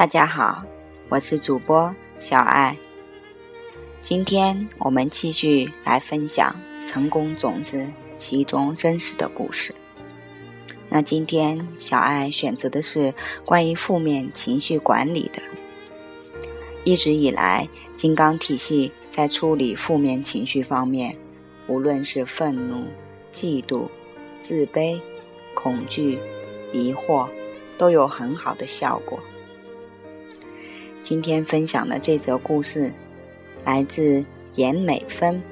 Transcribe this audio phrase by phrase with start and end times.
[0.00, 0.64] 大家好，
[1.10, 2.74] 我是主播小爱。
[4.00, 6.56] 今天我们继续来分享
[6.88, 7.76] 《成功种子》
[8.16, 9.74] 其中真实的故事。
[10.88, 13.12] 那今天小爱选择的是
[13.44, 15.42] 关于负面情绪管理的。
[16.82, 21.14] 一直以来，金刚体系在处理负面情绪方面，
[21.66, 22.86] 无论是愤怒、
[23.30, 23.86] 嫉妒、
[24.40, 24.98] 自卑、
[25.52, 26.18] 恐惧、
[26.72, 27.28] 疑惑，
[27.76, 29.20] 都有很好的效果。
[31.02, 32.92] 今天分享的这则故事
[33.64, 35.42] 来自严美芬。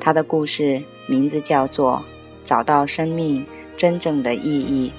[0.00, 2.04] 她的故事名字叫做
[2.46, 3.44] 《找到生命
[3.76, 4.90] 真正的意义》。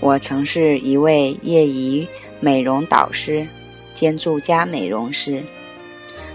[0.00, 2.06] 我曾是一位业余
[2.40, 3.46] 美容导师
[3.94, 5.44] 兼住家美容师，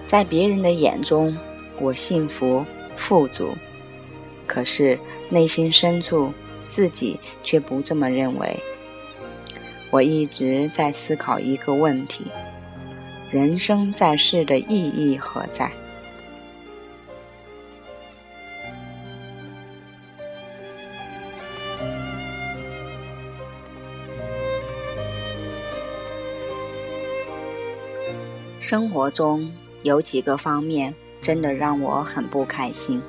[0.05, 1.35] 在别人的眼中，
[1.81, 2.63] 我幸福
[2.95, 3.49] 富足，
[4.45, 4.97] 可是
[5.29, 6.31] 内心深处，
[6.67, 8.57] 自己却不这么认为。
[9.89, 12.25] 我一直在思考一个问题：
[13.31, 15.71] 人生在世的意义何在？
[28.59, 29.49] 生活中
[29.83, 33.01] 有几个方面真的让我很不开心。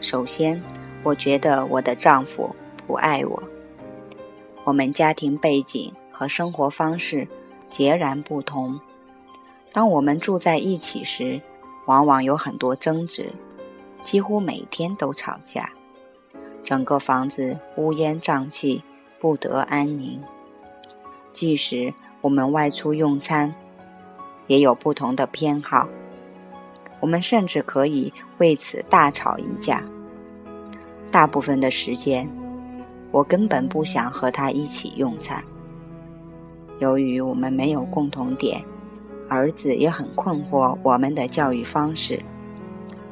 [0.00, 0.62] 首先，
[1.02, 3.42] 我觉得我的丈夫不爱我。
[4.64, 5.92] 我们家庭背景。
[6.16, 7.28] 和生活方式
[7.68, 8.80] 截然不同。
[9.70, 11.42] 当我们住在一起时，
[11.84, 13.30] 往往有很多争执，
[14.02, 15.70] 几乎每天都吵架，
[16.64, 18.82] 整个房子乌烟瘴气，
[19.20, 20.18] 不得安宁。
[21.34, 21.92] 即使
[22.22, 23.54] 我们外出用餐，
[24.46, 25.86] 也有不同的偏好，
[26.98, 29.84] 我们甚至可以为此大吵一架。
[31.10, 32.26] 大部分的时间，
[33.10, 35.44] 我根本不想和他一起用餐。
[36.78, 38.62] 由于我们没有共同点，
[39.28, 42.20] 儿子也很困惑我们的教育方式。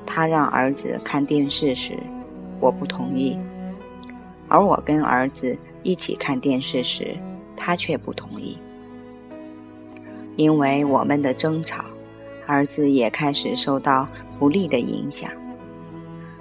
[0.07, 1.99] 他让儿子看电视时，
[2.61, 3.39] 我不同意；
[4.49, 7.17] 而我跟儿子一起看电视时，
[7.57, 8.59] 他却不同意。
[10.37, 11.85] 因为我们的争吵，
[12.47, 14.07] 儿子也开始受到
[14.39, 15.31] 不利的影响。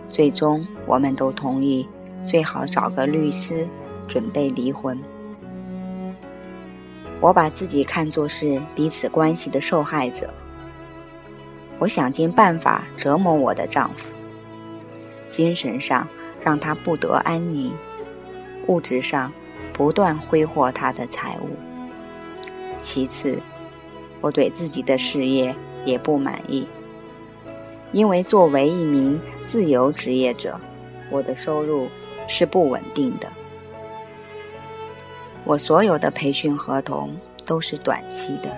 [0.10, 1.88] 最终，我们都同意
[2.26, 3.68] 最好找个律师，
[4.08, 5.00] 准备离婚。
[7.24, 10.30] 我把自己看作是彼此关系的受害者，
[11.80, 14.10] 我想尽办法折磨我的丈夫，
[15.30, 16.06] 精神上
[16.44, 17.72] 让他不得安宁，
[18.68, 19.32] 物质上
[19.72, 21.48] 不断挥霍他的财物。
[22.82, 23.42] 其次，
[24.20, 25.56] 我对自己的事业
[25.86, 26.68] 也不满意，
[27.94, 30.60] 因为作为一名自由职业者，
[31.10, 31.88] 我的收入
[32.28, 33.32] 是不稳定的。
[35.46, 37.16] 我所有的培训合同
[37.46, 38.56] 都是短期的，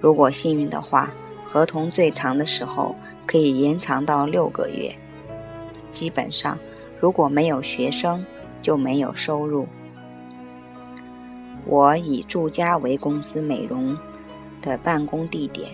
[0.00, 1.12] 如果幸运的话，
[1.46, 2.96] 合同最长的时候
[3.26, 4.92] 可以延长到六个月。
[5.92, 6.58] 基本上，
[6.98, 8.26] 如果没有学生，
[8.60, 9.68] 就没有收入。
[11.64, 13.96] 我以住家为公司美容
[14.60, 15.70] 的办公地点，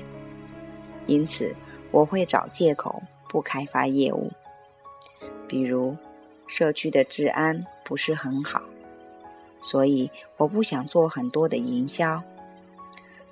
[1.06, 1.54] 因此
[1.91, 4.31] 我会找借口不开发业务，
[5.48, 5.97] 比如
[6.47, 8.60] 社区的治安不是很好。
[9.62, 12.22] 所以我不想做很多的营销。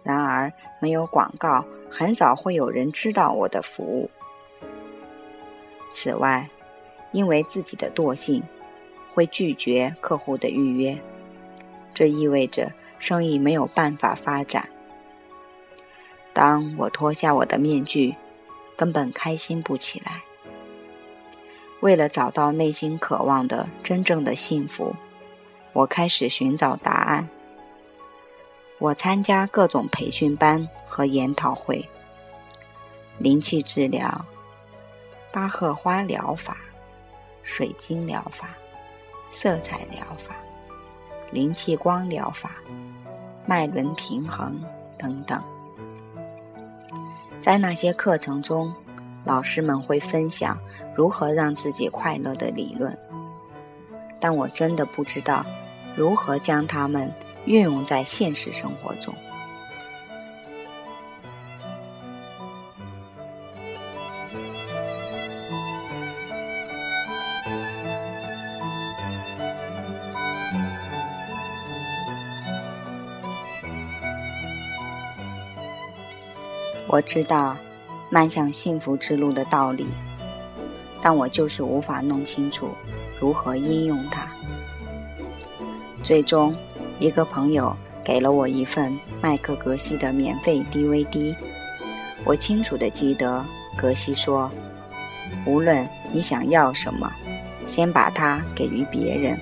[0.03, 4.11] 然而，没有广告，很少会有人知道我的服务。
[5.93, 6.49] 此外，
[7.13, 8.43] 因为自己的惰性，
[9.13, 10.99] 会拒绝客户的预约，
[11.93, 14.69] 这意味着生意没有办法发展。
[16.33, 18.15] 当我脱下我的面具，
[18.77, 20.23] 根本开心不起来。
[21.81, 24.95] 为了找到内心渴望的真正的幸福。
[25.79, 27.29] 我开始寻找答案。
[28.81, 31.89] 我参加各种培训班和研讨会，
[33.19, 34.25] 灵气治疗、
[35.31, 36.57] 巴赫花疗法、
[37.45, 38.57] 水晶疗法、
[39.31, 40.35] 色彩疗法、
[41.31, 42.57] 灵气光疗法、
[43.47, 44.61] 脉轮平衡
[44.99, 45.41] 等等。
[47.41, 48.75] 在那些课程中，
[49.25, 50.59] 老师们会分享
[50.97, 52.99] 如何让自己快乐的理论，
[54.19, 55.47] 但我真的不知道。
[55.99, 57.13] 如何将它们
[57.45, 59.13] 运用在现实生活中？
[76.87, 77.57] 我知道
[78.09, 79.89] 迈向幸福之路的道理，
[81.03, 82.69] 但我就是无法弄清楚
[83.21, 84.38] 如何应用它。
[86.09, 86.57] 最终，
[86.99, 91.37] 一个朋友给了我一份麦克格西的免费 DVD。
[92.25, 93.45] 我清楚的记得，
[93.77, 94.51] 格西说
[95.45, 97.13] ：“无论你想要什么，
[97.67, 99.39] 先把它给予别人。”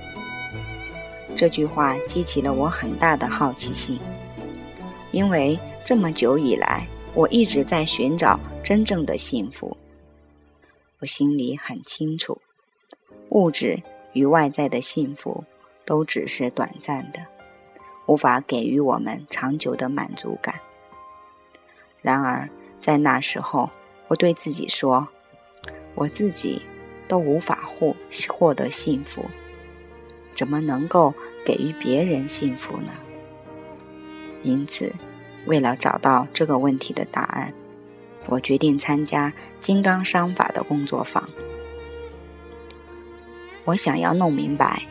[1.37, 3.97] 这句话激起了我很大的好奇心，
[5.11, 9.77] 因为这么久以来，我一直在寻找真正的幸福。
[10.99, 12.37] 我心里很清楚，
[13.29, 13.81] 物质
[14.11, 15.41] 与外在的幸福
[15.87, 17.21] 都只是短暂的，
[18.07, 20.59] 无法给予我们长久的满足感。
[22.01, 22.49] 然而，
[22.81, 23.69] 在那时候，
[24.09, 25.07] 我对自己说
[25.95, 26.61] ：“我自己
[27.07, 27.95] 都无法获
[28.27, 29.23] 获得幸福，
[30.33, 31.13] 怎么能够
[31.45, 32.91] 给予别人幸福呢？”
[34.43, 34.93] 因此，
[35.45, 37.53] 为了找到这个问题的答案，
[38.25, 39.31] 我决定参加
[39.61, 41.29] 金刚商法的工作坊。
[43.63, 44.81] 我想要弄明白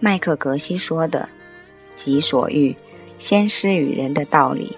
[0.00, 1.28] 麦克格西说的
[1.94, 2.74] “己所欲，
[3.18, 4.76] 先施于人”的道理，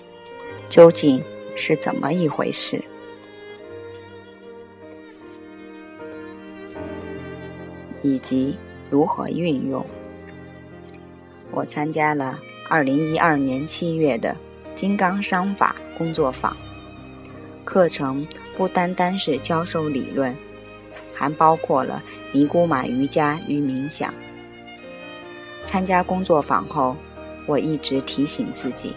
[0.68, 1.22] 究竟。
[1.54, 2.82] 是怎么一回事？
[8.00, 8.56] 以及
[8.88, 9.84] 如何运用？
[11.50, 12.40] 我参加了
[12.70, 14.34] 二零一二年七月的
[14.74, 16.56] 金刚商法工作坊，
[17.66, 18.26] 课程
[18.56, 20.34] 不单单是教授理论，
[21.12, 22.02] 还包括了
[22.32, 24.12] 尼姑玛瑜伽与冥想。
[25.72, 26.94] 参加工作坊后，
[27.46, 28.94] 我一直提醒自己，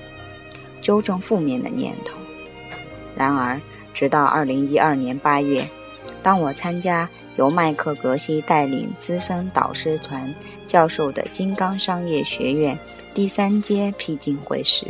[0.81, 2.17] 纠正负面的念头。
[3.15, 3.61] 然而，
[3.93, 5.65] 直到二零一二年八月，
[6.21, 10.35] 当我参加由麦克格西带领资深导师团
[10.67, 12.77] 教授的金刚商业学院
[13.13, 14.87] 第三阶僻静会时，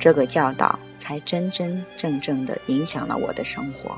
[0.00, 3.94] 这个教导才真真正正地影响了我的生活。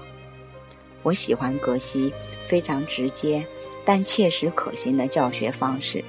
[1.05, 2.13] 我喜欢格西
[2.49, 3.47] 非常直接
[3.85, 6.05] 但切实可行的教学方式，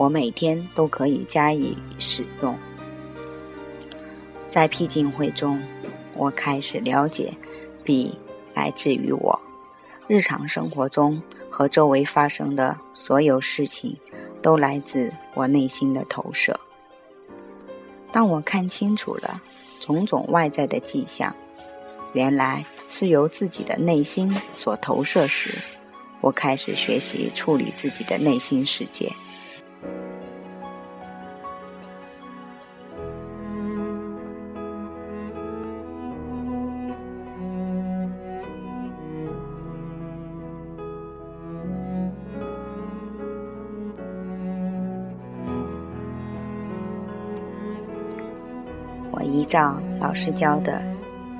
[0.00, 2.56] 我每天都可以加以使用。
[4.48, 5.60] 在僻静会中。
[6.14, 7.32] 我开始了解，
[7.84, 8.18] 笔
[8.54, 9.38] 来自于我
[10.06, 13.94] 日常生活中和周围发生的所有事情，
[14.40, 16.58] 都来自我内心的投射。
[18.10, 19.40] 当我看清楚了
[19.80, 21.34] 种种外在的迹象，
[22.14, 25.54] 原来是由自己的内心所投射时，
[26.22, 29.10] 我开始学习处理自己的内心世界。
[49.30, 50.82] 依照老师教的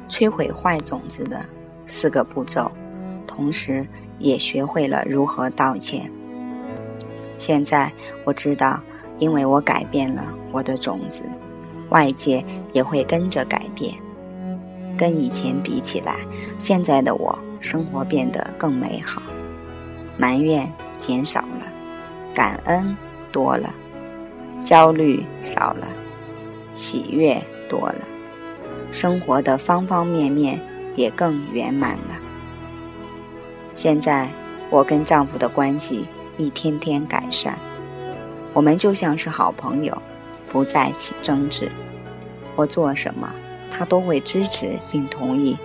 [0.08, 1.44] 摧毁坏种子的
[1.86, 2.70] 四个步骤，
[3.26, 3.86] 同时
[4.18, 6.10] 也学会了如何道歉。
[7.38, 7.90] 现在
[8.24, 8.80] 我知道，
[9.18, 10.22] 因为我改变了
[10.52, 11.22] 我的种子，
[11.88, 13.94] 外界也会跟着改变。
[14.96, 16.16] 跟以前比起来，
[16.58, 19.22] 现在的我生活变得更美好，
[20.18, 21.66] 埋怨减少了，
[22.34, 22.94] 感恩
[23.32, 23.72] 多了，
[24.62, 25.86] 焦虑少了，
[26.74, 27.42] 喜悦。
[27.70, 27.94] 多了，
[28.92, 30.60] 生活的方方面面
[30.96, 32.18] 也更圆满了。
[33.74, 34.28] 现在
[34.68, 36.04] 我跟丈夫的关系
[36.36, 37.56] 一天天改善，
[38.52, 40.02] 我们就像是好朋友，
[40.50, 41.70] 不再起争执。
[42.56, 43.30] 我做什么，
[43.70, 45.56] 他都会支持并同意，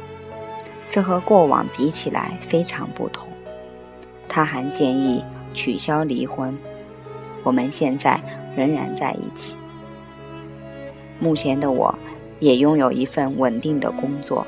[0.89, 3.27] 这和过往比起来非常不同。
[4.29, 6.57] 他还建议取消离婚，
[7.43, 8.21] 我们现在
[8.55, 9.57] 仍然在一起。
[11.19, 11.93] 目前的我，
[12.39, 14.45] 也拥有一份稳定的工作，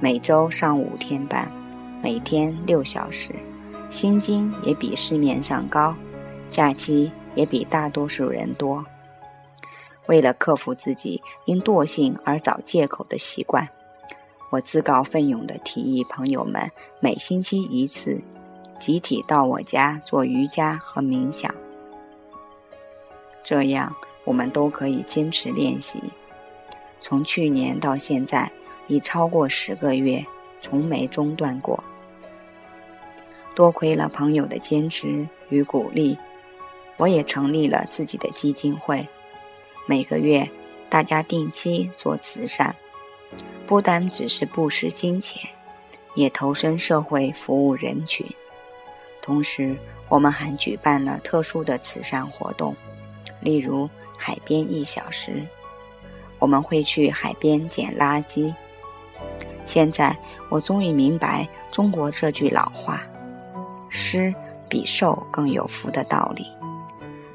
[0.00, 1.50] 每周上五天班，
[2.02, 3.34] 每天六小时，
[3.88, 5.94] 薪金也比市面上高，
[6.50, 8.84] 假期也比大多数人多。
[10.06, 13.66] 为了克服自己因惰性而找借口的习惯，
[14.50, 18.20] 我自告奋勇地提议朋友们每星期一次，
[18.78, 21.54] 集体到我家做瑜伽和冥想，
[23.42, 23.94] 这样。
[24.24, 26.00] 我们都可以坚持练习，
[27.00, 28.50] 从去年到现在
[28.86, 30.24] 已超过十个月，
[30.60, 31.82] 从没中断过。
[33.54, 36.16] 多亏了朋友的坚持与鼓励，
[36.96, 39.06] 我也成立了自己的基金会。
[39.86, 40.48] 每个月，
[40.88, 42.74] 大家定期做慈善，
[43.66, 45.50] 不单只是布施金钱，
[46.14, 48.26] 也投身社会服务人群。
[49.20, 49.76] 同时，
[50.08, 52.74] 我们还举办了特殊的慈善活动，
[53.42, 53.90] 例如。
[54.24, 55.44] 海边一小时，
[56.38, 58.54] 我们会去海边捡垃圾。
[59.66, 60.16] 现在
[60.48, 63.02] 我终于明白中国这句老话
[63.90, 64.32] ：“施
[64.68, 66.46] 比受更有福”的道理。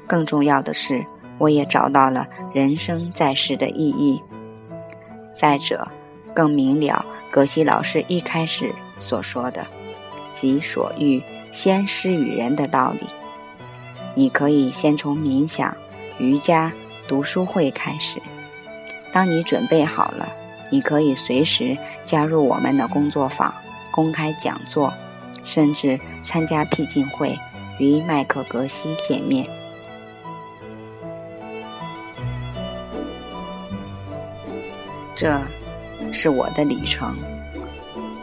[0.06, 1.04] 更重要的是，
[1.36, 4.18] 我也找到了人生在世的意义。
[5.36, 5.86] 再者，
[6.34, 9.66] 更明了葛西老师一开始所说的
[10.32, 11.22] “己所欲，
[11.52, 13.06] 先施于人”的道理。
[14.14, 15.76] 你可以先从冥想、
[16.18, 16.72] 瑜伽、
[17.06, 18.20] 读书会开始。
[19.12, 20.28] 当你准备好了，
[20.70, 23.52] 你可以随时加入我们的工作坊、
[23.90, 24.92] 公开讲座，
[25.44, 27.38] 甚至参加僻静会，
[27.78, 29.46] 与麦克格西见面。
[35.16, 35.40] 这，
[36.12, 37.16] 是我的旅程。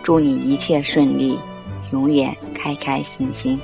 [0.04, 1.40] 祝你一切顺利，
[1.92, 3.60] 永远开开心心。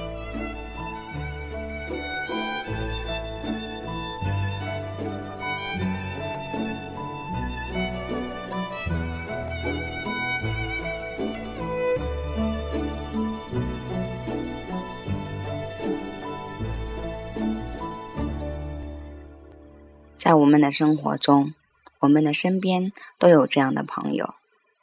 [20.22, 21.56] 在我们的生活中，
[22.02, 24.36] 我们的身边都有这样的朋友。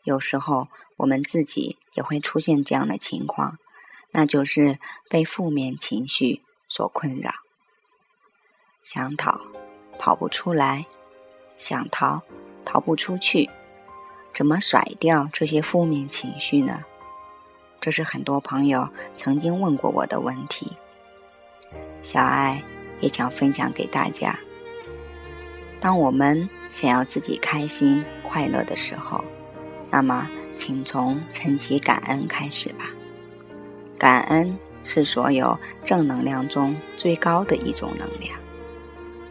[0.02, 0.66] 有时候，
[0.96, 3.56] 我们自己也会出现这样的情况，
[4.10, 7.30] 那就是被负面情绪所困扰，
[8.82, 9.42] 想逃，
[9.96, 10.86] 跑不出来；
[11.56, 12.22] 想逃，
[12.64, 13.48] 逃不出去。
[14.34, 16.84] 怎么甩掉这些负面情绪呢？
[17.80, 20.72] 这是很多朋友曾经问过我的问题。
[22.02, 22.64] 小爱
[23.00, 24.36] 也想分享给大家。
[25.80, 29.24] 当我们想要自己开心快乐的时候，
[29.90, 32.90] 那么请从称其感恩开始吧。
[33.96, 38.38] 感恩是所有正能量中最高的一种能量。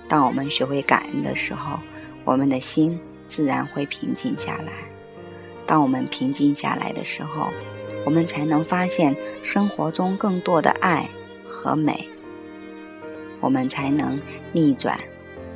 [0.08, 1.80] 当我们学会感恩的时候，
[2.24, 4.72] 我们的心自然会平静下来。
[5.66, 7.50] 当我们平静下来的时候，
[8.06, 11.10] 我们才能发现生活中更多的爱
[11.46, 12.08] 和美，
[13.42, 14.22] 我们才能
[14.54, 14.98] 逆转。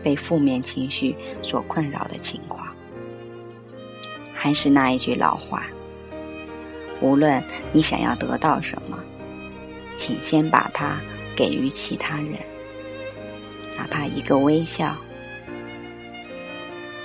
[0.04, 2.68] 被负面情绪所困扰的情况，
[4.34, 5.64] 还是那一句老话：
[7.02, 8.98] 无论你想要得到什么，
[9.96, 11.00] 请先把它
[11.36, 12.34] 给予其他人，
[13.78, 14.96] 哪怕一个微笑，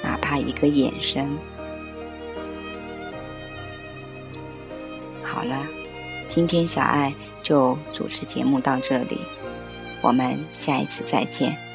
[0.03, 1.29] 哪怕一个眼神。
[5.23, 5.67] 好了，
[6.29, 9.19] 今天小爱就主持节目到这里，
[10.01, 11.66] 我们下一次再见。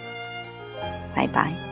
[1.13, 1.70] 拜拜。